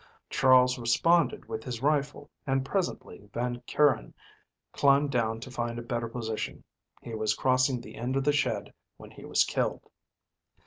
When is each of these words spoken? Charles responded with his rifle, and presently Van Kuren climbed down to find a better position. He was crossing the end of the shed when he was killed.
Charles 0.31 0.79
responded 0.79 1.45
with 1.47 1.63
his 1.63 1.83
rifle, 1.83 2.31
and 2.47 2.65
presently 2.65 3.29
Van 3.35 3.61
Kuren 3.67 4.15
climbed 4.71 5.11
down 5.11 5.39
to 5.41 5.51
find 5.51 5.77
a 5.77 5.83
better 5.83 6.07
position. 6.09 6.63
He 7.03 7.13
was 7.13 7.35
crossing 7.35 7.81
the 7.81 7.93
end 7.97 8.15
of 8.15 8.23
the 8.23 8.33
shed 8.33 8.73
when 8.97 9.11
he 9.11 9.25
was 9.25 9.43
killed. 9.43 9.91